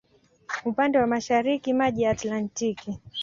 Upande 0.65 0.97
wa 0.99 1.07
mashariki 1.07 1.73
maji 1.73 2.01
ya 2.01 2.11
Atlantiki. 2.11 2.99